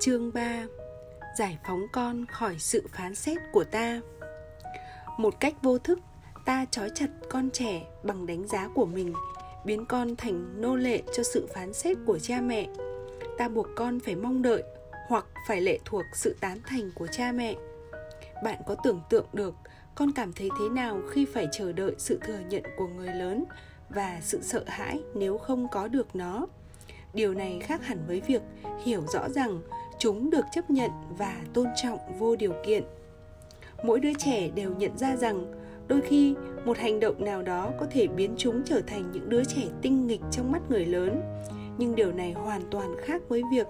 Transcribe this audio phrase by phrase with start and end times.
[0.00, 0.66] Chương 3
[1.38, 4.00] Giải phóng con khỏi sự phán xét của ta.
[5.18, 5.98] Một cách vô thức,
[6.46, 9.14] ta trói chặt con trẻ bằng đánh giá của mình
[9.64, 12.68] Biến con thành nô lệ cho sự phán xét của cha mẹ.
[13.38, 14.62] Ta buộc con phải mong đợi
[15.08, 17.54] hoặc phải lệ thuộc sự tán thành của cha mẹ.
[18.44, 19.54] Bạn có tưởng tượng được
[19.94, 23.44] con cảm thấy thế nào khi phải chờ đợi sự thừa nhận của người lớn
[23.88, 26.46] và sự sợ hãi nếu không có được nó?
[27.14, 28.42] Điều này khác hẳn với việc
[28.84, 29.60] hiểu rõ rằng
[30.00, 32.82] chúng được chấp nhận và tôn trọng vô điều kiện.
[33.84, 35.52] Mỗi đứa trẻ đều nhận ra rằng,
[35.88, 39.44] đôi khi một hành động nào đó có thể biến chúng trở thành những đứa
[39.44, 41.20] trẻ tinh nghịch trong mắt người lớn.
[41.78, 43.66] Nhưng điều này hoàn toàn khác với việc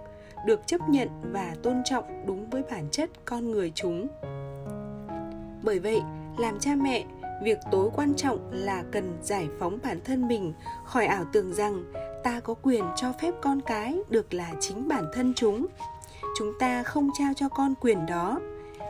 [0.47, 4.09] được chấp nhận và tôn trọng đúng với bản chất con người chúng.
[5.63, 6.01] Bởi vậy,
[6.39, 7.05] làm cha mẹ,
[7.43, 10.53] việc tối quan trọng là cần giải phóng bản thân mình
[10.85, 11.85] khỏi ảo tưởng rằng
[12.25, 15.67] ta có quyền cho phép con cái được là chính bản thân chúng
[16.41, 18.41] chúng ta không trao cho con quyền đó.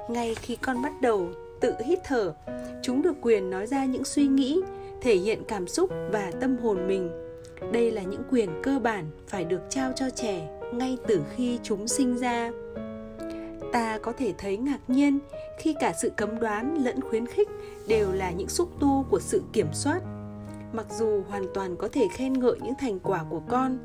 [0.09, 1.29] Ngay khi con bắt đầu
[1.61, 2.35] tự hít thở,
[2.83, 4.61] chúng được quyền nói ra những suy nghĩ,
[5.01, 7.11] thể hiện cảm xúc và tâm hồn mình.
[7.73, 11.89] Đây là những quyền cơ bản phải được trao cho trẻ ngay từ khi chúng
[11.89, 12.51] sinh ra.
[13.73, 15.19] Ta có thể thấy ngạc nhiên
[15.59, 17.49] khi cả sự cấm đoán lẫn khuyến khích
[17.87, 20.01] đều là những xúc tu của sự kiểm soát.
[20.73, 23.79] Mặc dù hoàn toàn có thể khen ngợi những thành quả của con,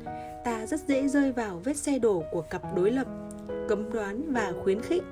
[0.44, 3.06] ta rất dễ rơi vào vết xe đổ của cặp đối lập
[3.68, 5.02] cấm đoán và khuyến khích.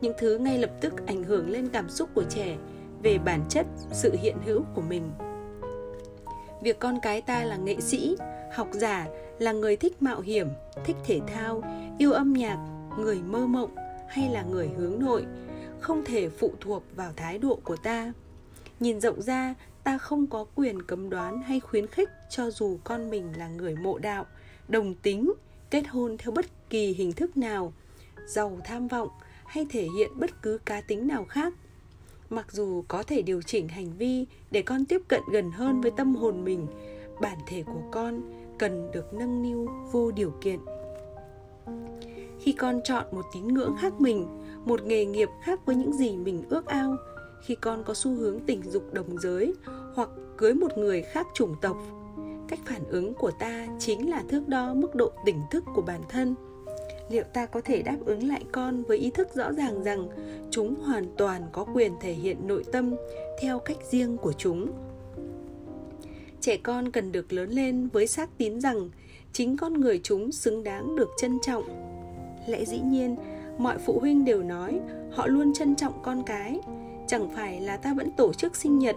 [0.00, 2.56] Những thứ ngay lập tức ảnh hưởng lên cảm xúc của trẻ
[3.02, 5.10] về bản chất, sự hiện hữu của mình.
[6.62, 8.16] Việc con cái ta là nghệ sĩ,
[8.54, 9.06] học giả,
[9.38, 10.48] là người thích mạo hiểm,
[10.84, 11.62] thích thể thao,
[11.98, 12.58] yêu âm nhạc,
[12.98, 13.74] người mơ mộng
[14.08, 15.26] hay là người hướng nội,
[15.80, 18.12] không thể phụ thuộc vào thái độ của ta.
[18.80, 23.10] Nhìn rộng ra, ta không có quyền cấm đoán hay khuyến khích cho dù con
[23.10, 24.26] mình là người mộ đạo,
[24.68, 25.32] đồng tính
[25.70, 27.72] kết hôn theo bất kỳ hình thức nào,
[28.26, 29.08] giàu tham vọng
[29.46, 31.54] hay thể hiện bất cứ cá tính nào khác.
[32.30, 35.90] Mặc dù có thể điều chỉnh hành vi để con tiếp cận gần hơn với
[35.90, 36.66] tâm hồn mình,
[37.20, 38.20] bản thể của con
[38.58, 40.58] cần được nâng niu vô điều kiện.
[42.40, 44.26] Khi con chọn một tín ngưỡng khác mình,
[44.64, 46.96] một nghề nghiệp khác với những gì mình ước ao,
[47.42, 49.54] khi con có xu hướng tình dục đồng giới
[49.94, 51.76] hoặc cưới một người khác chủng tộc
[52.48, 56.00] cách phản ứng của ta chính là thước đo mức độ tỉnh thức của bản
[56.08, 56.34] thân.
[57.10, 60.08] Liệu ta có thể đáp ứng lại con với ý thức rõ ràng rằng
[60.50, 62.94] chúng hoàn toàn có quyền thể hiện nội tâm
[63.40, 64.72] theo cách riêng của chúng?
[66.40, 68.90] Trẻ con cần được lớn lên với xác tín rằng
[69.32, 71.64] chính con người chúng xứng đáng được trân trọng.
[72.46, 73.16] Lẽ dĩ nhiên,
[73.58, 74.80] mọi phụ huynh đều nói
[75.12, 76.60] họ luôn trân trọng con cái.
[77.06, 78.96] Chẳng phải là ta vẫn tổ chức sinh nhật,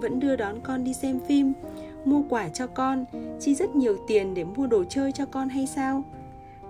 [0.00, 1.52] vẫn đưa đón con đi xem phim
[2.04, 3.04] mua quả cho con,
[3.40, 6.04] chi rất nhiều tiền để mua đồ chơi cho con hay sao?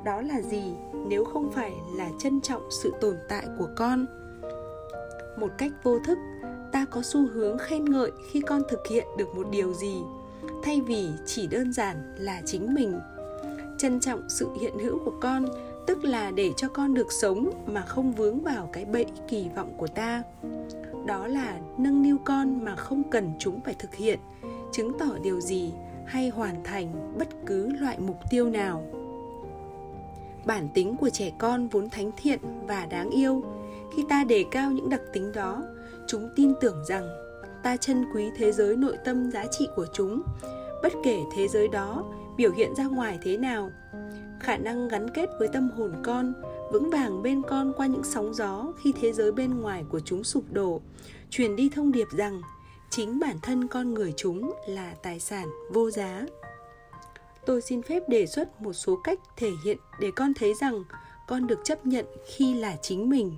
[0.05, 0.63] Đó là gì
[1.09, 4.07] nếu không phải là trân trọng sự tồn tại của con?
[5.39, 6.19] Một cách vô thức,
[6.73, 9.97] ta có xu hướng khen ngợi khi con thực hiện được một điều gì,
[10.63, 13.01] thay vì chỉ đơn giản là chính mình.
[13.79, 15.45] Trân trọng sự hiện hữu của con,
[15.87, 19.73] tức là để cho con được sống mà không vướng vào cái bẫy kỳ vọng
[19.77, 20.23] của ta.
[21.07, 24.19] Đó là nâng niu con mà không cần chúng phải thực hiện
[24.75, 25.73] chứng tỏ điều gì
[26.07, 28.85] hay hoàn thành bất cứ loại mục tiêu nào.
[30.47, 33.43] Bản tính của trẻ con vốn thánh thiện và đáng yêu.
[33.97, 35.63] Khi ta đề cao những đặc tính đó,
[36.07, 37.09] chúng tin tưởng rằng
[37.63, 40.23] ta trân quý thế giới nội tâm giá trị của chúng.
[40.83, 42.05] Bất kể thế giới đó
[42.37, 43.71] biểu hiện ra ngoài thế nào,
[44.41, 46.33] khả năng gắn kết với tâm hồn con,
[46.73, 50.25] vững vàng bên con qua những sóng gió khi thế giới bên ngoài của chúng
[50.25, 50.81] sụp đổ,
[51.31, 52.41] truyền đi thông điệp rằng
[52.91, 56.27] chính bản thân con người chúng là tài sản vô giá.
[57.47, 60.85] Tôi xin phép đề xuất một số cách thể hiện để con thấy rằng
[61.27, 63.37] con được chấp nhận khi là chính mình.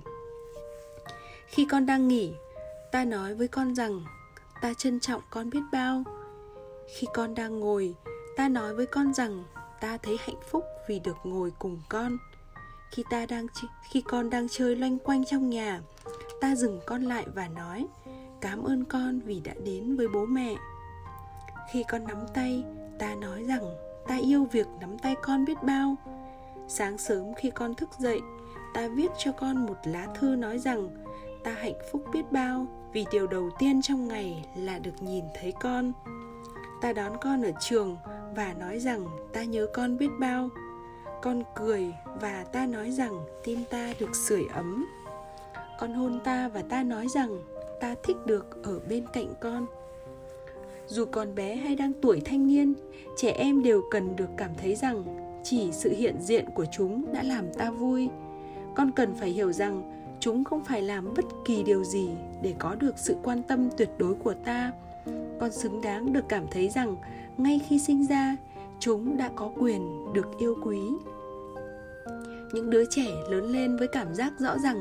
[1.47, 2.33] Khi con đang nghỉ,
[2.91, 4.05] ta nói với con rằng
[4.61, 6.03] ta trân trọng con biết bao.
[6.95, 7.95] Khi con đang ngồi,
[8.37, 9.43] ta nói với con rằng
[9.81, 12.17] ta thấy hạnh phúc vì được ngồi cùng con.
[12.91, 13.47] Khi ta đang
[13.89, 15.81] khi con đang chơi loanh quanh trong nhà,
[16.41, 17.87] ta dừng con lại và nói
[18.41, 20.55] cảm ơn con vì đã đến với bố mẹ.
[21.71, 22.63] Khi con nắm tay,
[22.99, 23.63] ta nói rằng
[24.07, 25.95] ta yêu việc nắm tay con biết bao.
[26.67, 28.19] Sáng sớm khi con thức dậy,
[28.73, 30.89] ta viết cho con một lá thư nói rằng
[31.43, 35.53] ta hạnh phúc biết bao vì điều đầu tiên trong ngày là được nhìn thấy
[35.61, 35.91] con.
[36.81, 37.97] Ta đón con ở trường
[38.35, 40.49] và nói rằng ta nhớ con biết bao.
[41.21, 44.85] Con cười và ta nói rằng tim ta được sưởi ấm.
[45.79, 47.39] Con hôn ta và ta nói rằng
[47.79, 49.65] ta thích được ở bên cạnh con.
[50.87, 52.73] Dù còn bé hay đang tuổi thanh niên,
[53.17, 55.03] trẻ em đều cần được cảm thấy rằng
[55.43, 58.09] chỉ sự hiện diện của chúng đã làm ta vui.
[58.75, 62.09] Con cần phải hiểu rằng chúng không phải làm bất kỳ điều gì
[62.43, 64.71] để có được sự quan tâm tuyệt đối của ta.
[65.39, 66.95] Con xứng đáng được cảm thấy rằng
[67.37, 68.37] ngay khi sinh ra,
[68.79, 70.79] chúng đã có quyền được yêu quý.
[72.53, 74.77] Những đứa trẻ lớn lên với cảm giác rõ ràng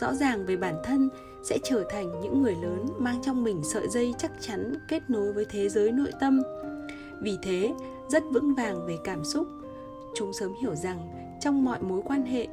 [0.00, 1.08] rõ ràng về bản thân
[1.44, 5.32] sẽ trở thành những người lớn mang trong mình sợi dây chắc chắn kết nối
[5.32, 6.42] với thế giới nội tâm.
[7.22, 7.74] Vì thế,
[8.08, 9.46] rất vững vàng về cảm xúc.
[10.14, 10.98] Chúng sớm hiểu rằng
[11.40, 12.48] trong mọi mối quan hệ,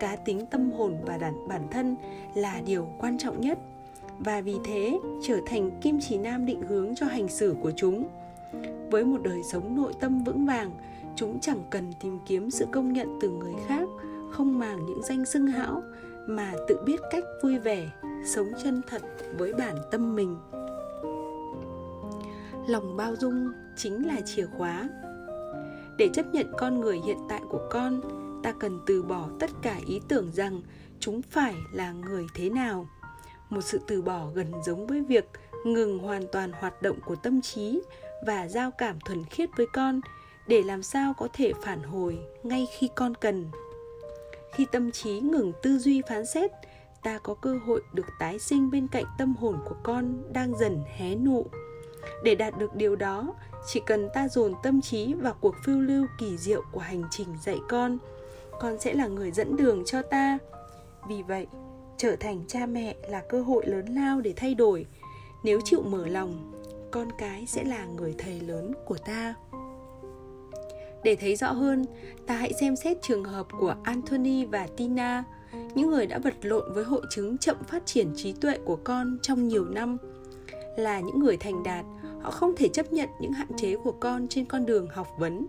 [0.00, 1.96] cá tính tâm hồn và đàn, bản thân
[2.34, 3.58] là điều quan trọng nhất.
[4.18, 8.08] Và vì thế, trở thành kim chỉ nam định hướng cho hành xử của chúng.
[8.90, 10.70] Với một đời sống nội tâm vững vàng,
[11.16, 13.88] chúng chẳng cần tìm kiếm sự công nhận từ người khác,
[14.30, 15.82] không màng những danh xưng hão
[16.26, 17.90] mà tự biết cách vui vẻ,
[18.26, 19.02] sống chân thật
[19.38, 20.36] với bản tâm mình.
[22.68, 24.88] Lòng bao dung chính là chìa khóa.
[25.98, 28.00] Để chấp nhận con người hiện tại của con,
[28.42, 30.60] ta cần từ bỏ tất cả ý tưởng rằng
[31.00, 32.88] chúng phải là người thế nào.
[33.50, 35.30] Một sự từ bỏ gần giống với việc
[35.64, 37.82] ngừng hoàn toàn hoạt động của tâm trí
[38.26, 40.00] và giao cảm thuần khiết với con
[40.48, 43.50] để làm sao có thể phản hồi ngay khi con cần
[44.54, 46.50] khi tâm trí ngừng tư duy phán xét,
[47.02, 50.82] ta có cơ hội được tái sinh bên cạnh tâm hồn của con đang dần
[50.96, 51.46] hé nụ.
[52.24, 53.34] Để đạt được điều đó,
[53.66, 57.28] chỉ cần ta dồn tâm trí vào cuộc phiêu lưu kỳ diệu của hành trình
[57.42, 57.98] dạy con
[58.60, 60.38] con sẽ là người dẫn đường cho ta.
[61.08, 61.46] Vì vậy,
[61.96, 64.86] trở thành cha mẹ là cơ hội lớn lao để thay đổi.
[65.44, 66.52] Nếu chịu mở lòng,
[66.90, 69.34] con cái sẽ là người thầy lớn của ta
[71.04, 71.84] để thấy rõ hơn,
[72.26, 75.24] ta hãy xem xét trường hợp của anthony và tina,
[75.74, 79.18] những người đã vật lộn với hội chứng chậm phát triển trí tuệ của con
[79.22, 79.96] trong nhiều năm,
[80.76, 81.84] là những người thành đạt.
[82.20, 85.46] Họ không thể chấp nhận những hạn chế của con trên con đường học vấn.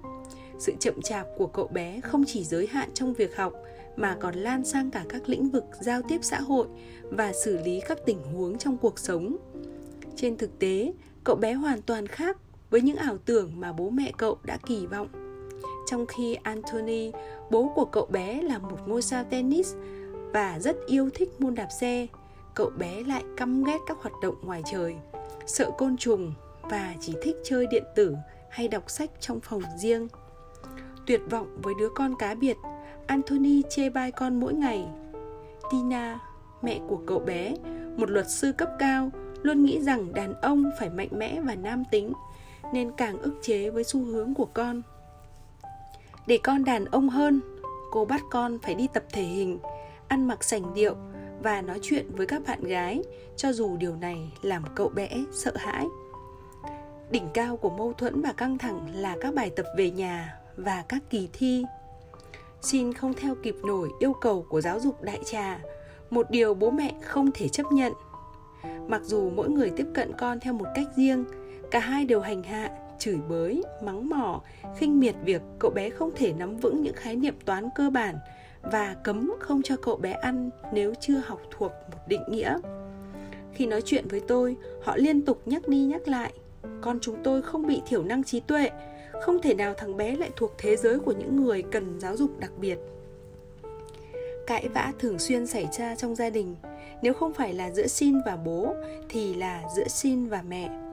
[0.60, 3.54] Sự chậm chạp của cậu bé không chỉ giới hạn trong việc học,
[3.96, 6.68] mà còn lan sang cả các lĩnh vực giao tiếp xã hội
[7.04, 9.38] và xử lý các tình huống trong cuộc sống.
[10.16, 10.94] Trên thực tế,
[11.24, 12.38] cậu bé hoàn toàn khác
[12.70, 15.25] với những ảo tưởng mà bố mẹ cậu đã kỳ vọng
[15.86, 17.12] trong khi anthony,
[17.52, 19.74] bố của cậu bé là một ngôi sao tennis
[20.34, 22.08] và rất yêu thích môn đạp xe,
[22.54, 24.96] cậu bé lại căm ghét các hoạt động ngoài trời,
[25.46, 28.16] sợ côn trùng và chỉ thích chơi điện tử
[28.50, 30.08] hay đọc sách trong phòng riêng.
[31.06, 32.58] Tuyệt vọng với đứa con cá biệt,
[33.08, 34.88] anthony chê bai con mỗi ngày.
[35.72, 36.20] Tina,
[36.62, 37.56] mẹ của cậu bé,
[37.98, 39.10] một luật sư cấp cao,
[39.42, 42.14] luôn nghĩ rằng đàn ông phải mạnh mẽ và nam tính,
[42.74, 44.82] nên càng ức chế với xu hướng của con
[46.28, 47.42] để con đàn ông hơn,
[47.92, 49.60] cô bắt con phải đi tập thể hình,
[50.08, 50.96] ăn mặc sành điệu
[51.44, 53.04] và nói chuyện với các bạn gái,
[53.36, 55.86] cho dù điều này làm cậu bé sợ hãi.
[57.12, 60.84] Đỉnh cao của mâu thuẫn và căng thẳng là các bài tập về nhà và
[60.90, 61.66] các kỳ thi.
[62.62, 65.60] Xin không theo kịp nổi yêu cầu của giáo dục đại trà,
[66.10, 67.94] một điều bố mẹ không thể chấp nhận.
[68.88, 71.26] Mặc dù mỗi người tiếp cận con theo một cách riêng,
[71.72, 74.42] cả hai đều hành hạ chửi bới, mắng mỏ,
[74.78, 78.16] khinh miệt việc cậu bé không thể nắm vững những khái niệm toán cơ bản
[78.62, 82.58] và cấm không cho cậu bé ăn nếu chưa học thuộc một định nghĩa.
[83.54, 86.34] Khi nói chuyện với tôi, họ liên tục nhắc đi nhắc lại,
[86.82, 88.70] con chúng tôi không bị thiểu năng trí tuệ,
[89.22, 92.40] không thể nào thằng bé lại thuộc thế giới của những người cần giáo dục
[92.40, 92.78] đặc biệt.
[94.48, 96.56] Cãi vã thường xuyên xảy ra trong gia đình,
[97.02, 98.76] nếu không phải là giữa Sin và bố
[99.10, 100.85] thì là giữa Sin và mẹ.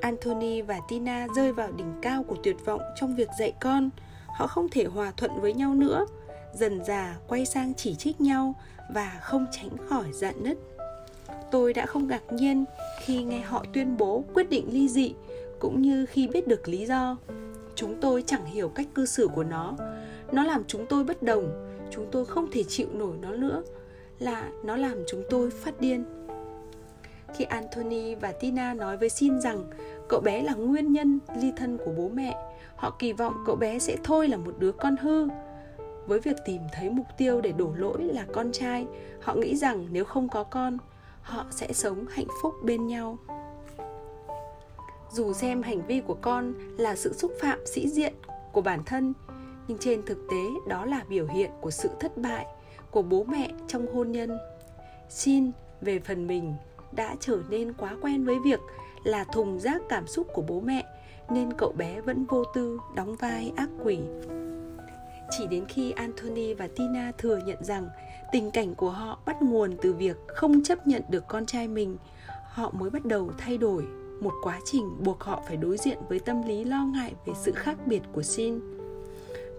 [0.00, 3.90] Anthony và Tina rơi vào đỉnh cao của tuyệt vọng trong việc dạy con.
[4.26, 6.06] Họ không thể hòa thuận với nhau nữa.
[6.54, 8.54] Dần già, quay sang chỉ trích nhau
[8.94, 10.58] và không tránh khỏi dạn nứt.
[11.50, 12.64] Tôi đã không ngạc nhiên
[13.02, 15.14] khi nghe họ tuyên bố quyết định ly dị,
[15.58, 17.16] cũng như khi biết được lý do.
[17.74, 19.76] Chúng tôi chẳng hiểu cách cư xử của nó.
[20.32, 21.76] Nó làm chúng tôi bất đồng.
[21.90, 23.62] Chúng tôi không thể chịu nổi nó nữa.
[24.18, 26.04] Là nó làm chúng tôi phát điên
[27.34, 29.64] khi anthony và tina nói với sin rằng
[30.08, 32.36] cậu bé là nguyên nhân ly thân của bố mẹ,
[32.76, 35.28] họ kỳ vọng cậu bé sẽ thôi là một đứa con hư.
[36.06, 38.86] Với việc tìm thấy mục tiêu để đổ lỗi là con trai,
[39.20, 40.78] họ nghĩ rằng nếu không có con,
[41.22, 43.18] họ sẽ sống hạnh phúc bên nhau.
[45.12, 48.14] Dù xem hành vi của con là sự xúc phạm sĩ diện
[48.52, 49.12] của bản thân,
[49.68, 52.46] nhưng trên thực tế đó là biểu hiện của sự thất bại
[52.90, 54.38] của bố mẹ trong hôn nhân.
[55.08, 56.54] Xin về phần mình
[56.92, 58.60] đã trở nên quá quen với việc
[59.04, 60.84] là thùng rác cảm xúc của bố mẹ,
[61.30, 63.98] nên cậu bé vẫn vô tư đóng vai ác quỷ
[65.30, 67.88] chỉ đến khi anthony và tina thừa nhận rằng
[68.32, 71.96] tình cảnh của họ bắt nguồn từ việc không chấp nhận được con trai mình,
[72.48, 73.84] họ mới bắt đầu thay đổi
[74.20, 77.52] một quá trình buộc họ phải đối diện với tâm lý lo ngại về sự
[77.52, 78.79] khác biệt của Xin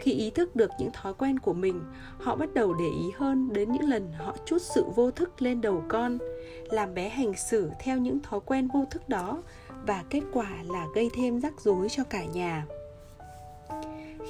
[0.02, 1.82] khi ý thức được những thói quen của mình
[2.18, 5.62] họ bắt đầu để ý hơn đến những lần họ chút sự vô thức lên
[5.62, 6.18] đầu con
[6.70, 9.44] làm bé hành xử theo những thói quen vô thức đó
[9.86, 12.66] và kết quả là gây thêm rắc rối cho cả nhà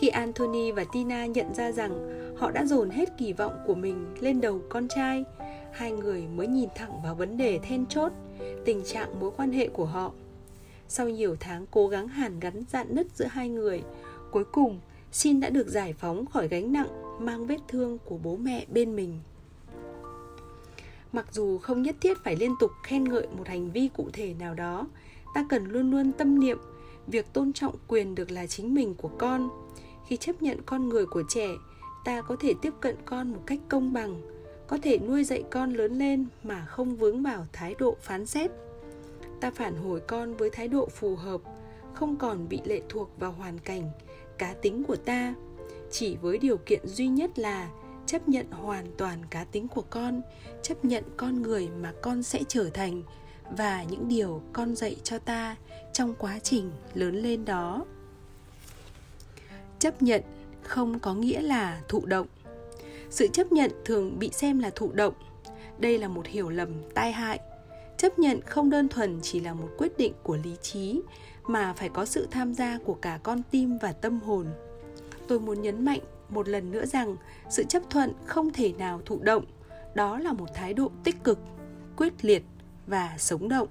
[0.01, 4.15] khi Anthony và Tina nhận ra rằng họ đã dồn hết kỳ vọng của mình
[4.19, 5.23] lên đầu con trai,
[5.71, 8.11] hai người mới nhìn thẳng vào vấn đề then chốt,
[8.65, 10.11] tình trạng mối quan hệ của họ.
[10.87, 13.83] Sau nhiều tháng cố gắng hàn gắn dạn nứt giữa hai người,
[14.31, 14.79] cuối cùng
[15.11, 16.87] Xin đã được giải phóng khỏi gánh nặng
[17.25, 19.19] mang vết thương của bố mẹ bên mình.
[21.11, 24.33] Mặc dù không nhất thiết phải liên tục khen ngợi một hành vi cụ thể
[24.39, 24.87] nào đó,
[25.35, 26.57] ta cần luôn luôn tâm niệm
[27.07, 29.49] việc tôn trọng quyền được là chính mình của con.
[30.07, 31.47] Khi chấp nhận con người của trẻ,
[32.05, 34.21] ta có thể tiếp cận con một cách công bằng,
[34.67, 38.51] có thể nuôi dạy con lớn lên mà không vướng vào thái độ phán xét.
[39.41, 41.41] Ta phản hồi con với thái độ phù hợp,
[41.93, 43.91] không còn bị lệ thuộc vào hoàn cảnh,
[44.41, 45.33] cá tính của ta.
[45.91, 47.69] Chỉ với điều kiện duy nhất là
[48.05, 50.21] chấp nhận hoàn toàn cá tính của con,
[50.61, 53.03] chấp nhận con người mà con sẽ trở thành
[53.57, 55.55] và những điều con dạy cho ta
[55.93, 57.85] trong quá trình lớn lên đó.
[59.79, 60.21] Chấp nhận
[60.63, 62.27] không có nghĩa là thụ động.
[63.09, 65.13] Sự chấp nhận thường bị xem là thụ động.
[65.77, 67.39] Đây là một hiểu lầm tai hại.
[67.97, 71.01] Chấp nhận không đơn thuần chỉ là một quyết định của lý trí
[71.47, 74.47] mà phải có sự tham gia của cả con tim và tâm hồn.
[75.27, 77.15] Tôi muốn nhấn mạnh một lần nữa rằng
[77.49, 79.45] sự chấp thuận không thể nào thụ động.
[79.95, 81.39] Đó là một thái độ tích cực,
[81.97, 82.43] quyết liệt
[82.87, 83.67] và sống động.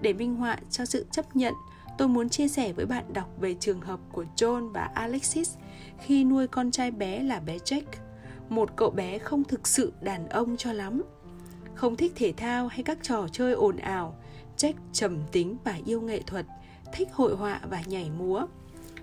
[0.00, 1.54] Để minh họa cho sự chấp nhận,
[1.98, 5.54] tôi muốn chia sẻ với bạn đọc về trường hợp của john và alexis
[5.98, 7.82] khi nuôi con trai bé là bé jack.
[8.48, 11.02] Một cậu bé không thực sự đàn ông cho lắm.
[11.74, 14.16] Không thích thể thao hay các trò chơi ồn ào,
[14.56, 16.46] jack trầm tính và yêu nghệ thuật
[16.92, 18.46] thích hội họa và nhảy múa.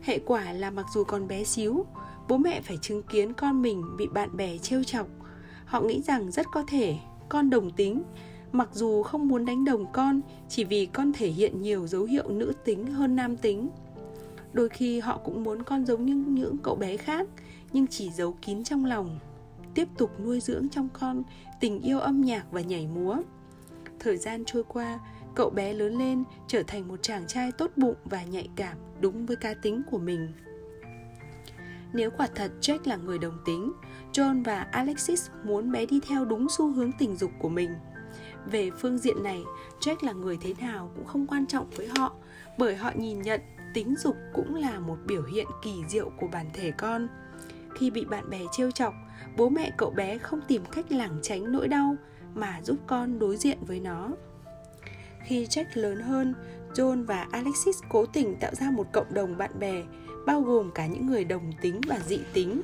[0.01, 1.86] Hệ quả là mặc dù còn bé xíu,
[2.27, 5.08] bố mẹ phải chứng kiến con mình bị bạn bè trêu chọc.
[5.65, 6.98] Họ nghĩ rằng rất có thể
[7.29, 8.03] con đồng tính,
[8.51, 12.29] mặc dù không muốn đánh đồng con chỉ vì con thể hiện nhiều dấu hiệu
[12.29, 13.69] nữ tính hơn nam tính.
[14.53, 17.27] Đôi khi họ cũng muốn con giống như những cậu bé khác,
[17.74, 19.19] nhưng chỉ giấu kín trong lòng.
[19.74, 21.24] Tiếp tục nuôi dưỡng trong con
[21.60, 23.17] tình yêu âm nhạc và nhảy múa.
[24.00, 25.00] Thời gian trôi qua,
[25.39, 29.25] cậu bé lớn lên trở thành một chàng trai tốt bụng và nhạy cảm đúng
[29.25, 30.31] với cá tính của mình
[31.93, 33.72] nếu quả thật Jack là người đồng tính,
[34.13, 37.69] John và Alexis muốn bé đi theo đúng xu hướng tình dục của mình.
[38.46, 39.43] Về phương diện này,
[39.79, 42.15] Jack là người thế nào cũng không quan trọng với họ,
[42.58, 43.41] bởi họ nhìn nhận
[43.74, 47.08] tính dục cũng là một biểu hiện kỳ diệu của bản thể con.
[47.75, 48.93] Khi bị bạn bè trêu chọc,
[49.38, 51.96] bố mẹ cậu bé không tìm cách lảng tránh nỗi đau
[52.34, 54.10] mà giúp con đối diện với nó.
[55.23, 56.33] Khi Jack lớn hơn,
[56.73, 59.83] John và Alexis cố tình tạo ra một cộng đồng bạn bè,
[60.25, 62.61] bao gồm cả những người đồng tính và dị tính.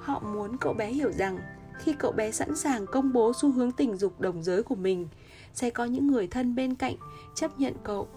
[0.00, 1.38] Họ muốn cậu bé hiểu rằng
[1.78, 5.08] khi cậu bé sẵn sàng công bố xu hướng tình dục đồng giới của mình,
[5.54, 6.94] sẽ có những người thân bên cạnh
[7.34, 8.08] chấp nhận cậu.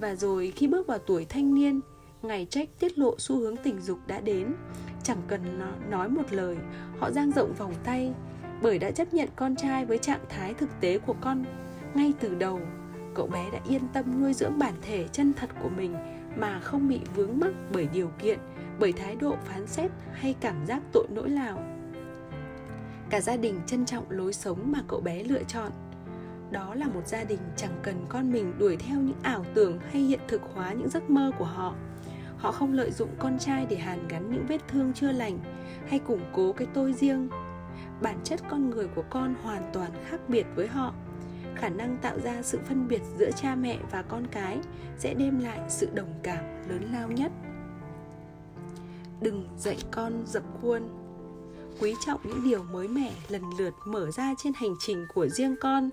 [0.00, 1.80] Và rồi khi bước vào tuổi thanh niên,
[2.22, 4.54] ngày Jack tiết lộ xu hướng tình dục đã đến,
[5.02, 6.56] chẳng cần nói một lời,
[6.98, 8.12] họ dang rộng vòng tay,
[8.62, 11.44] bởi đã chấp nhận con trai với trạng thái thực tế của con
[11.94, 12.60] ngay từ đầu
[13.18, 15.94] cậu bé đã yên tâm nuôi dưỡng bản thể chân thật của mình
[16.36, 18.38] mà không bị vướng mắc bởi điều kiện,
[18.78, 21.62] bởi thái độ phán xét hay cảm giác tội lỗi nào.
[23.10, 25.72] Cả gia đình trân trọng lối sống mà cậu bé lựa chọn.
[26.50, 30.02] Đó là một gia đình chẳng cần con mình đuổi theo những ảo tưởng hay
[30.02, 31.74] hiện thực hóa những giấc mơ của họ.
[32.36, 35.38] Họ không lợi dụng con trai để hàn gắn những vết thương chưa lành
[35.88, 37.28] hay củng cố cái tôi riêng.
[38.00, 40.94] Bản chất con người của con hoàn toàn khác biệt với họ
[41.58, 44.58] khả năng tạo ra sự phân biệt giữa cha mẹ và con cái
[44.98, 47.32] sẽ đem lại sự đồng cảm lớn lao nhất.
[49.20, 50.82] Đừng dạy con dập khuôn.
[51.80, 55.56] Quý trọng những điều mới mẻ lần lượt mở ra trên hành trình của riêng
[55.60, 55.90] con.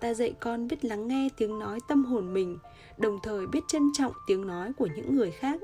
[0.00, 2.58] Ta dạy con biết lắng nghe tiếng nói tâm hồn mình,
[2.98, 5.60] đồng thời biết trân trọng tiếng nói của những người khác.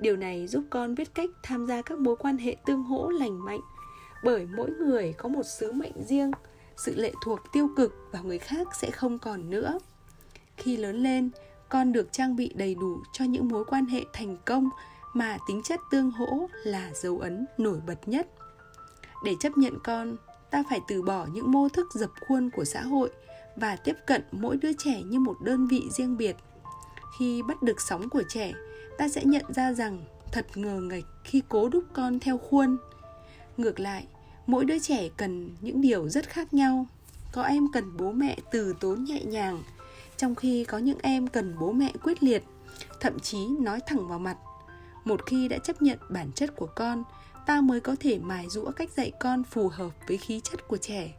[0.00, 3.44] Điều này giúp con biết cách tham gia các mối quan hệ tương hỗ lành
[3.44, 3.60] mạnh,
[4.24, 6.30] bởi mỗi người có một sứ mệnh riêng
[6.84, 9.78] sự lệ thuộc tiêu cực vào người khác sẽ không còn nữa.
[10.56, 11.30] Khi lớn lên,
[11.68, 14.70] con được trang bị đầy đủ cho những mối quan hệ thành công
[15.12, 18.28] mà tính chất tương hỗ là dấu ấn nổi bật nhất.
[19.24, 20.16] Để chấp nhận con,
[20.50, 23.10] ta phải từ bỏ những mô thức dập khuôn của xã hội
[23.56, 26.36] và tiếp cận mỗi đứa trẻ như một đơn vị riêng biệt.
[27.18, 28.52] Khi bắt được sóng của trẻ,
[28.98, 32.76] ta sẽ nhận ra rằng thật ngờ nghệch khi cố đúc con theo khuôn.
[33.56, 34.06] Ngược lại
[34.50, 36.86] mỗi đứa trẻ cần những điều rất khác nhau.
[37.32, 39.62] Có em cần bố mẹ từ tốn nhẹ nhàng,
[40.16, 42.44] trong khi có những em cần bố mẹ quyết liệt,
[43.00, 44.36] thậm chí nói thẳng vào mặt.
[45.04, 47.04] Một khi đã chấp nhận bản chất của con,
[47.46, 50.76] ta mới có thể mài rũa cách dạy con phù hợp với khí chất của
[50.76, 51.12] trẻ.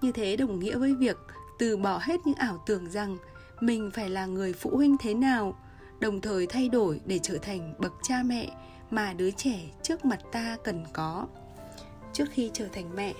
[0.00, 1.18] Như thế đồng nghĩa với việc
[1.58, 3.16] từ bỏ hết những ảo tưởng rằng
[3.60, 5.58] mình phải là người phụ huynh thế nào,
[6.00, 8.50] đồng thời thay đổi để trở thành bậc cha mẹ
[8.90, 11.26] mà đứa trẻ trước mặt ta cần có
[12.14, 13.14] trước khi trở thành mẹ.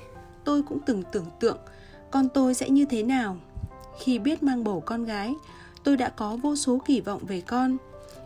[0.44, 1.58] Tôi cũng từng tưởng tượng
[2.14, 3.36] con tôi sẽ như thế nào.
[3.98, 5.34] Khi biết mang bầu con gái,
[5.84, 7.76] tôi đã có vô số kỳ vọng về con.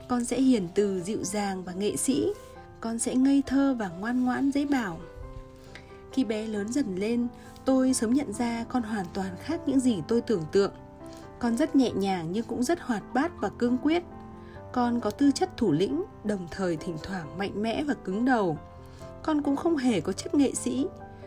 [0.09, 2.33] Con sẽ hiền từ dịu dàng và nghệ sĩ.
[2.81, 5.01] Con sẽ ngây thơ và ngoan ngoãn dễ bảo.
[6.13, 7.29] Khi bé lớn dần lên,
[7.65, 10.73] tôi sớm nhận ra con hoàn toàn khác những gì tôi tưởng tượng.
[11.39, 14.03] Con rất nhẹ nhàng nhưng cũng rất hoạt bát và cương quyết.
[14.73, 18.59] Con có tư chất thủ lĩnh, đồng thời thỉnh thoảng mạnh mẽ và cứng đầu
[19.23, 20.87] con cũng không hề có chất nghệ sĩ.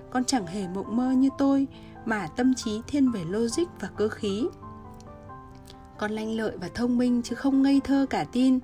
[0.09, 1.67] Con chẳng hề mộng mơ như tôi,
[2.05, 4.47] mà tâm trí thiên về logic và cơ khí.
[5.97, 8.59] Con lanh lợi và thông minh chứ không ngây thơ cả tin.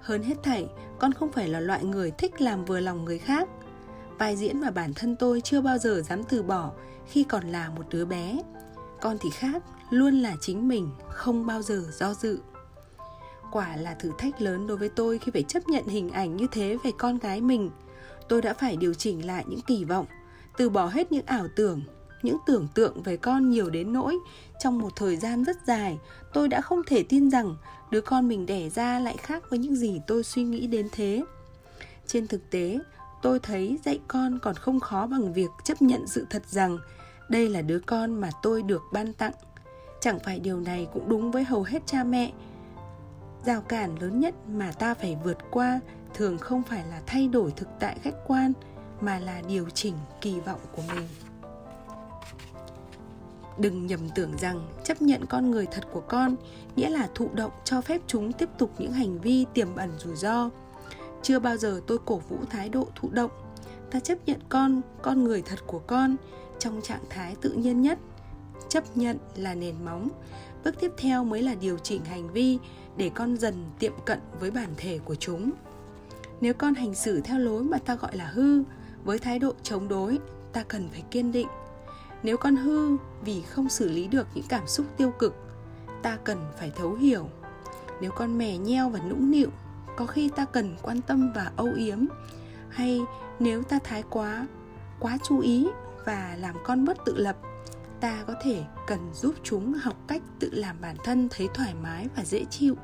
[0.00, 3.48] Hơn hết thảy, con không phải là loại người thích làm vừa lòng người khác.
[4.18, 6.70] Vai diễn mà bản thân tôi chưa bao giờ dám từ bỏ
[7.06, 8.42] khi còn là một đứa bé.
[9.00, 12.40] Con thì khác, luôn là chính mình, không bao giờ do dự.
[13.52, 16.46] Quả là thử thách lớn đối với tôi khi phải chấp nhận hình ảnh như
[16.52, 17.70] thế về con gái mình
[18.28, 20.06] tôi đã phải điều chỉnh lại những kỳ vọng,
[20.56, 21.82] từ bỏ hết những ảo tưởng,
[22.22, 24.18] những tưởng tượng về con nhiều đến nỗi.
[24.60, 25.98] Trong một thời gian rất dài,
[26.32, 27.56] tôi đã không thể tin rằng
[27.90, 31.24] đứa con mình đẻ ra lại khác với những gì tôi suy nghĩ đến thế.
[32.06, 32.78] Trên thực tế,
[33.22, 36.78] tôi thấy dạy con còn không khó bằng việc chấp nhận sự thật rằng
[37.28, 39.32] đây là đứa con mà tôi được ban tặng.
[40.00, 42.32] Chẳng phải điều này cũng đúng với hầu hết cha mẹ.
[43.44, 45.80] Rào cản lớn nhất mà ta phải vượt qua
[46.14, 48.52] thường không phải là thay đổi thực tại khách quan,
[49.00, 51.08] mà là điều chỉnh kỳ vọng của mình.
[53.58, 56.36] Đừng nhầm tưởng rằng chấp nhận con người thật của con
[56.76, 60.16] nghĩa là thụ động cho phép chúng tiếp tục những hành vi tiềm ẩn rủi
[60.16, 60.50] ro.
[61.22, 63.30] Chưa bao giờ tôi cổ vũ thái độ thụ động.
[63.90, 66.16] Ta chấp nhận con con người thật của con
[66.58, 67.98] trong trạng thái tự nhiên nhất.
[68.68, 70.08] Chấp nhận là nền móng.
[70.64, 72.58] Bước tiếp theo mới là điều chỉnh hành vi
[72.96, 75.50] để con dần tiệm cận với bản thể của chúng
[76.42, 78.62] nếu con hành xử theo lối mà ta gọi là hư,
[79.04, 80.18] với thái độ chống đối,
[80.52, 81.48] ta cần phải kiên định.
[82.22, 85.34] Nếu con hư vì không xử lý được những cảm xúc tiêu cực,
[86.02, 87.28] ta cần phải thấu hiểu.
[88.00, 89.48] Nếu con mè nheo và nũng nịu,
[89.96, 91.98] có khi ta cần quan tâm và âu yếm.
[92.68, 93.00] Hay
[93.40, 94.46] nếu ta thái quá
[95.00, 95.66] quá chú ý
[96.04, 97.36] và làm con bất tự lập,
[98.00, 102.08] ta có thể cần giúp chúng học cách tự làm bản thân thấy thoải mái
[102.16, 102.74] và dễ chịu.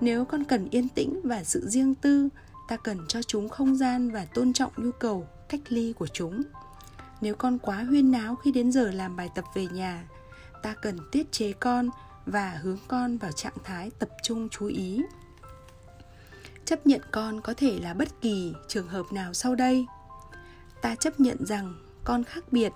[0.00, 2.28] Nếu con cần yên tĩnh và sự riêng tư
[2.68, 6.42] ta cần cho chúng không gian và tôn trọng nhu cầu, cách ly của chúng.
[7.20, 10.08] Nếu con quá huyên náo khi đến giờ làm bài tập về nhà,
[10.62, 11.88] ta cần tiết chế con
[12.26, 15.02] và hướng con vào trạng thái tập trung chú ý.
[16.64, 19.86] Chấp nhận con có thể là bất kỳ trường hợp nào sau đây.
[20.82, 21.74] Ta chấp nhận rằng
[22.04, 22.72] con khác biệt.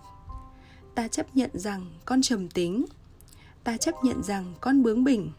[0.95, 2.85] Ta chấp nhận rằng con trầm tính.
[3.65, 5.33] Ta chấp nhận rằng con bướng bỉnh.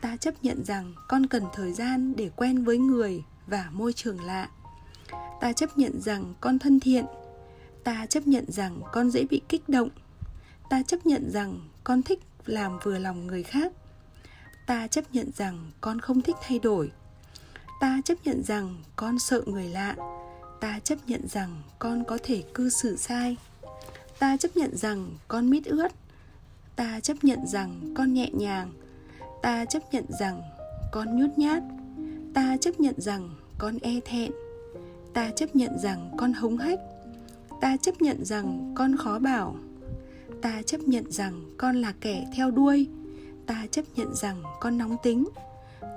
[0.00, 4.24] Ta chấp nhận rằng con cần thời gian để quen với người và môi trường
[4.24, 4.48] lạ
[5.40, 7.04] ta chấp nhận rằng con thân thiện
[7.84, 9.88] ta chấp nhận rằng con dễ bị kích động
[10.70, 13.72] ta chấp nhận rằng con thích làm vừa lòng người khác
[14.66, 16.92] ta chấp nhận rằng con không thích thay đổi
[17.80, 19.96] ta chấp nhận rằng con sợ người lạ
[20.60, 23.36] ta chấp nhận rằng con có thể cư xử sai
[24.18, 25.88] ta chấp nhận rằng con mít ướt
[26.76, 28.72] ta chấp nhận rằng con nhẹ nhàng
[29.42, 30.42] ta chấp nhận rằng
[30.92, 31.62] con nhút nhát
[32.34, 33.30] ta chấp nhận rằng
[33.60, 34.32] con e thẹn.
[35.14, 36.80] Ta chấp nhận rằng con hống hách.
[37.60, 39.56] Ta chấp nhận rằng con khó bảo.
[40.42, 42.88] Ta chấp nhận rằng con là kẻ theo đuôi.
[43.46, 45.28] Ta chấp nhận rằng con nóng tính.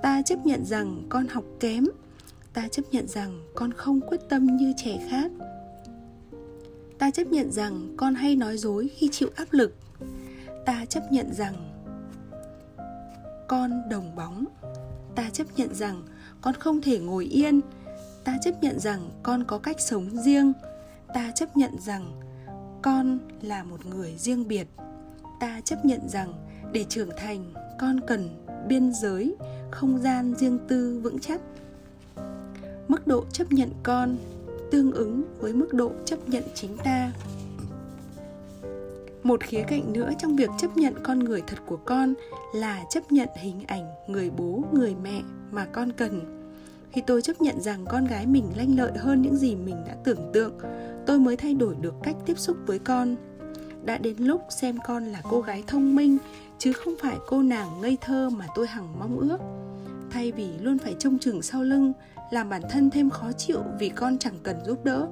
[0.02, 1.86] Ta chấp nhận rằng con học kém.
[2.52, 5.30] Ta chấp nhận rằng con không quyết tâm như trẻ khác.
[6.98, 9.74] Ta chấp nhận rằng con hay nói dối khi chịu áp lực.
[10.66, 11.54] Ta chấp nhận rằng
[13.48, 14.44] con đồng bóng
[15.14, 16.02] ta chấp nhận rằng
[16.40, 17.60] con không thể ngồi yên.
[18.24, 20.52] Ta chấp nhận rằng con có cách sống riêng.
[21.14, 22.20] Ta chấp nhận rằng
[22.82, 24.66] con là một người riêng biệt.
[25.40, 26.32] Ta chấp nhận rằng
[26.72, 29.36] để trưởng thành, con cần biên giới,
[29.70, 31.40] không gian riêng tư vững chắc.
[32.88, 34.16] Mức độ chấp nhận con
[34.70, 37.12] tương ứng với mức độ chấp nhận chính ta
[39.24, 42.14] một khía cạnh nữa trong việc chấp nhận con người thật của con
[42.54, 46.40] là chấp nhận hình ảnh người bố, người mẹ mà con cần.
[46.92, 49.96] Khi tôi chấp nhận rằng con gái mình lanh lợi hơn những gì mình đã
[50.04, 50.52] tưởng tượng,
[51.06, 53.16] tôi mới thay đổi được cách tiếp xúc với con.
[53.84, 56.18] Đã đến lúc xem con là cô gái thông minh,
[56.58, 59.38] chứ không phải cô nàng ngây thơ mà tôi hằng mong ước.
[60.10, 61.92] Thay vì luôn phải trông chừng sau lưng,
[62.30, 65.08] làm bản thân thêm khó chịu vì con chẳng cần giúp đỡ,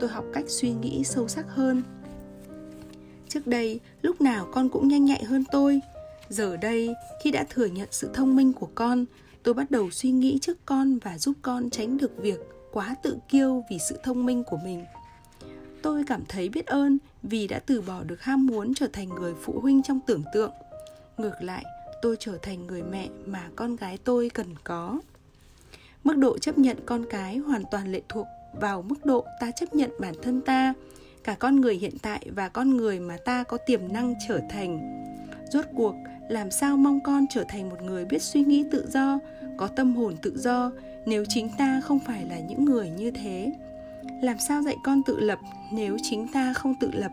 [0.00, 1.82] tôi học cách suy nghĩ sâu sắc hơn
[3.28, 5.80] trước đây, lúc nào con cũng nhanh nhạy hơn tôi.
[6.28, 9.04] Giờ đây, khi đã thừa nhận sự thông minh của con,
[9.42, 12.38] tôi bắt đầu suy nghĩ trước con và giúp con tránh được việc
[12.72, 14.84] quá tự kiêu vì sự thông minh của mình.
[15.82, 19.34] Tôi cảm thấy biết ơn vì đã từ bỏ được ham muốn trở thành người
[19.42, 20.52] phụ huynh trong tưởng tượng.
[21.18, 21.64] Ngược lại,
[22.02, 25.00] tôi trở thành người mẹ mà con gái tôi cần có.
[26.04, 28.26] Mức độ chấp nhận con cái hoàn toàn lệ thuộc
[28.60, 30.74] vào mức độ ta chấp nhận bản thân ta
[31.26, 35.02] cả con người hiện tại và con người mà ta có tiềm năng trở thành.
[35.50, 35.94] Rốt cuộc,
[36.28, 39.18] làm sao mong con trở thành một người biết suy nghĩ tự do,
[39.56, 40.72] có tâm hồn tự do,
[41.06, 43.52] nếu chính ta không phải là những người như thế?
[44.22, 45.38] Làm sao dạy con tự lập,
[45.72, 47.12] nếu chính ta không tự lập?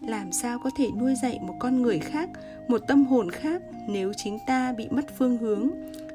[0.00, 2.28] Làm sao có thể nuôi dạy một con người khác,
[2.68, 5.70] một tâm hồn khác, nếu chính ta bị mất phương hướng,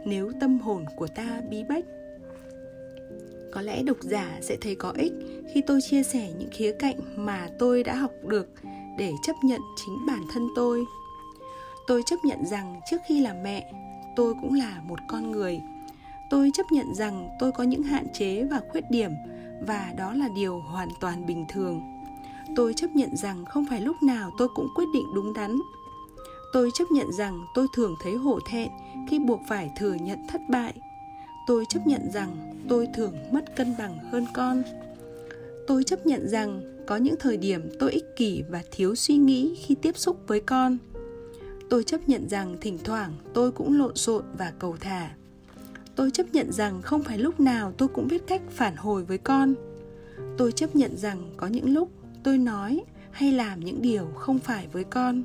[0.06, 1.86] nếu tâm hồn của ta bí bách?
[3.52, 5.14] Có lẽ độc giả sẽ thấy có ích
[5.54, 8.48] khi tôi chia sẻ những khía cạnh mà tôi đã học được
[8.98, 10.86] để chấp nhận chính bản thân tôi.
[11.88, 13.72] Tôi chấp nhận rằng trước khi làm mẹ,
[14.16, 15.62] tôi cũng là một con người.
[16.30, 19.12] Tôi chấp nhận rằng tôi có những hạn chế và khuyết điểm,
[19.68, 21.82] và đó là điều hoàn toàn bình thường.
[22.56, 25.56] Tôi chấp nhận rằng không phải lúc nào tôi cũng quyết định đúng đắn.
[26.54, 28.70] Tôi chấp nhận rằng tôi thường thấy hổ thẹn
[29.10, 30.74] khi buộc phải thừa nhận thất bại
[31.48, 34.64] tôi chấp nhận rằng tôi thường mất cân bằng hơn con.
[35.68, 39.56] Tôi chấp nhận rằng có những thời điểm tôi ích kỷ và thiếu suy nghĩ
[39.56, 40.78] khi tiếp xúc với con.
[41.70, 45.12] Tôi chấp nhận rằng thỉnh thoảng tôi cũng lộn xộn và cầu thả.
[45.96, 49.18] Tôi chấp nhận rằng không phải lúc nào tôi cũng biết cách phản hồi với
[49.18, 49.54] con.
[50.38, 51.90] Tôi chấp nhận rằng có những lúc
[52.24, 55.24] tôi nói hay làm những điều không phải với con.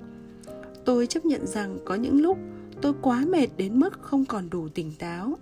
[0.84, 2.38] Tôi chấp nhận rằng có những lúc
[2.82, 5.38] tôi quá mệt đến mức không còn đủ tỉnh táo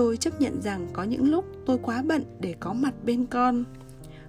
[0.00, 3.64] tôi chấp nhận rằng có những lúc tôi quá bận để có mặt bên con.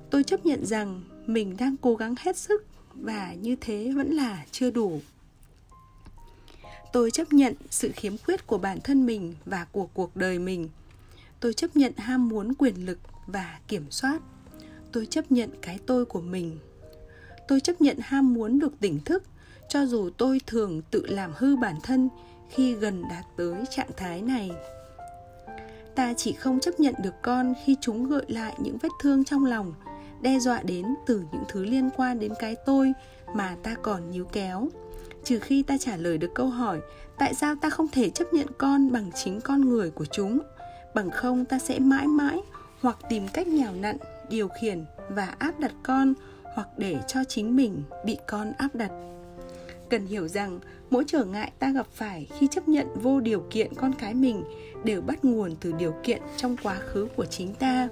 [0.10, 4.46] Tôi chấp nhận rằng mình đang cố gắng hết sức và như thế vẫn là
[4.52, 5.00] chưa đủ.
[6.94, 10.70] Tôi chấp nhận sự khiếm khuyết của bản thân mình và của cuộc đời mình.
[11.40, 14.22] Tôi chấp nhận ham muốn quyền lực và kiểm soát.
[14.92, 16.58] Tôi chấp nhận cái tôi của mình.
[17.48, 19.24] Tôi chấp nhận ham muốn được tỉnh thức,
[19.70, 22.10] cho dù tôi thường tự làm hư bản thân
[22.50, 24.52] khi gần đạt tới trạng thái này
[25.96, 29.46] ta chỉ không chấp nhận được con khi chúng gợi lại những vết thương trong
[29.46, 29.74] lòng,
[30.22, 32.94] đe dọa đến từ những thứ liên quan đến cái tôi
[33.36, 34.68] mà ta còn níu kéo.
[35.24, 36.80] Trừ khi ta trả lời được câu hỏi,
[37.18, 40.40] tại sao ta không thể chấp nhận con bằng chính con người của chúng?
[40.96, 42.42] Bằng không, ta sẽ mãi mãi
[42.82, 43.98] hoặc tìm cách nhào nặn,
[44.30, 46.14] điều khiển và áp đặt con
[46.56, 48.92] hoặc để cho chính mình bị con áp đặt.
[49.90, 50.60] Cần hiểu rằng
[50.92, 54.44] mỗi trở ngại ta gặp phải khi chấp nhận vô điều kiện con cái mình
[54.84, 57.90] đều bắt nguồn từ điều kiện trong quá khứ của chính ta.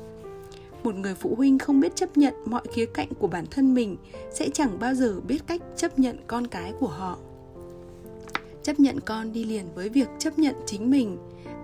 [0.83, 3.97] Một người phụ huynh không biết chấp nhận mọi khía cạnh của bản thân mình
[4.31, 7.17] sẽ chẳng bao giờ biết cách chấp nhận con cái của họ.
[8.63, 11.17] Chấp nhận con đi liền với việc chấp nhận chính mình.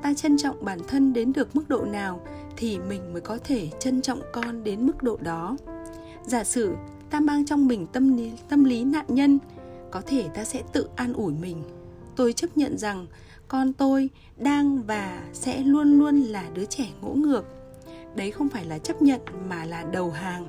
[0.03, 2.21] Ta trân trọng bản thân đến được mức độ nào
[2.57, 5.57] thì mình mới có thể trân trọng con đến mức độ đó.
[6.25, 6.75] Giả sử
[7.09, 9.39] ta mang trong mình tâm lý, tâm lý nạn nhân
[9.95, 11.63] có thể ta sẽ tự an ủi mình.
[12.15, 13.07] Tôi chấp nhận rằng
[13.47, 17.45] con tôi đang và sẽ luôn luôn là đứa trẻ ngỗ ngược.
[18.15, 20.47] Đấy không phải là chấp nhận mà là đầu hàng.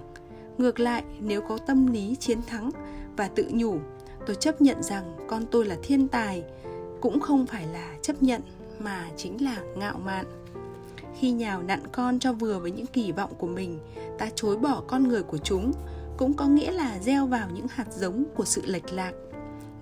[0.59, 2.70] Ngược lại, nếu có tâm lý chiến thắng
[3.16, 3.78] và tự nhủ,
[4.26, 6.42] tôi chấp nhận rằng con tôi là thiên tài,
[7.00, 8.42] cũng không phải là chấp nhận
[8.78, 10.26] mà chính là ngạo mạn.
[11.18, 13.78] Khi nhào nặn con cho vừa với những kỳ vọng của mình,
[14.18, 15.72] ta chối bỏ con người của chúng,
[16.16, 19.12] cũng có nghĩa là gieo vào những hạt giống của sự lệch lạc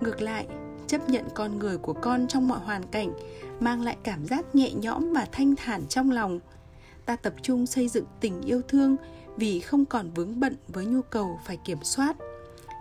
[0.01, 0.47] ngược lại,
[0.87, 3.13] chấp nhận con người của con trong mọi hoàn cảnh
[3.59, 6.39] mang lại cảm giác nhẹ nhõm và thanh thản trong lòng.
[7.05, 8.95] Ta tập trung xây dựng tình yêu thương
[9.37, 12.15] vì không còn vướng bận với nhu cầu phải kiểm soát,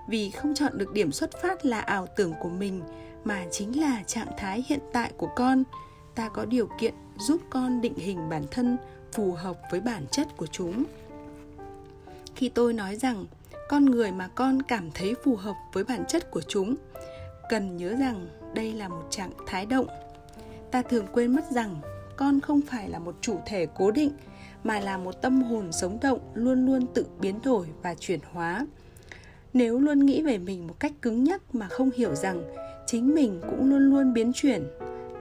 [0.08, 2.82] vì không chọn được điểm xuất phát là ảo tưởng của mình
[3.24, 5.64] mà chính là trạng thái hiện tại của con.
[6.14, 8.76] Ta có điều kiện giúp con định hình bản thân
[9.12, 10.84] phù hợp với bản chất của chúng.
[12.34, 13.24] Khi tôi nói rằng
[13.68, 16.74] con người mà con cảm thấy phù hợp với bản chất của chúng.
[17.48, 19.86] Cần nhớ rằng đây là một trạng thái động.
[20.70, 21.76] Ta thường quên mất rằng
[22.16, 24.10] con không phải là một chủ thể cố định,
[24.64, 28.66] mà là một tâm hồn sống động luôn luôn tự biến đổi và chuyển hóa.
[29.52, 32.42] Nếu luôn nghĩ về mình một cách cứng nhắc mà không hiểu rằng
[32.86, 34.64] chính mình cũng luôn luôn biến chuyển,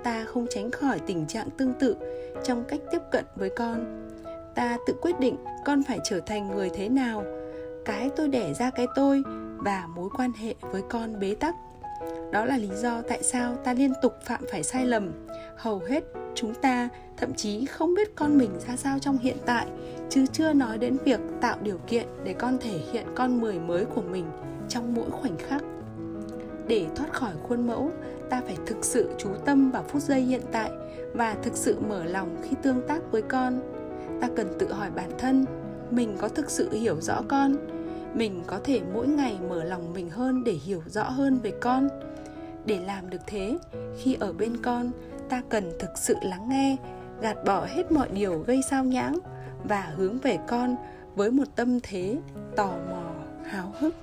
[0.03, 1.95] ta không tránh khỏi tình trạng tương tự
[2.43, 4.09] trong cách tiếp cận với con.
[4.55, 7.25] Ta tự quyết định con phải trở thành người thế nào
[7.85, 9.23] cái tôi đẻ ra cái tôi
[9.57, 11.55] và mối quan hệ với con bế tắc.
[12.31, 15.11] Đó là lý do tại sao ta liên tục phạm phải sai lầm.
[15.57, 16.03] Hầu hết
[16.35, 19.67] chúng ta thậm chí không biết con mình ra sao trong hiện tại,
[20.09, 23.85] chứ chưa nói đến việc tạo điều kiện để con thể hiện con mười mới
[23.85, 24.25] của mình
[24.69, 25.63] trong mỗi khoảnh khắc.
[26.67, 27.91] Để thoát khỏi khuôn mẫu,
[28.29, 30.71] ta phải thực sự chú tâm vào phút giây hiện tại
[31.13, 33.59] và thực sự mở lòng khi tương tác với con.
[34.21, 35.45] Ta cần tự hỏi bản thân
[35.95, 37.55] mình có thực sự hiểu rõ con.
[38.13, 41.87] Mình có thể mỗi ngày mở lòng mình hơn để hiểu rõ hơn về con.
[42.65, 43.57] Để làm được thế,
[43.97, 44.91] khi ở bên con,
[45.29, 46.77] ta cần thực sự lắng nghe,
[47.21, 49.19] gạt bỏ hết mọi điều gây sao nhãng
[49.63, 50.75] và hướng về con
[51.15, 52.17] với một tâm thế
[52.55, 53.11] tò mò,
[53.45, 53.95] háo hức.